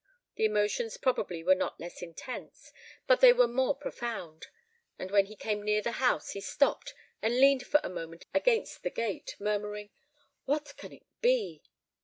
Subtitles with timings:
[0.33, 2.71] The emotions probably were not less intense,
[3.05, 4.47] but they were more profound;
[4.97, 8.81] and when he came near the house he stopped and leaned for a moment against
[8.81, 9.91] the gate, murmuring,
[10.45, 11.61] "What can it be?"